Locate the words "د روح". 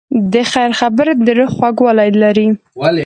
1.25-1.49